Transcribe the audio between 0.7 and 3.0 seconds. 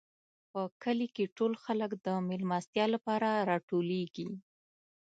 کلي کې ټول خلک د مېلمستیا